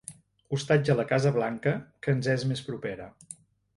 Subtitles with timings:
[0.55, 1.73] Hostatja la Casa Blanca
[2.07, 3.11] que ens és més propera.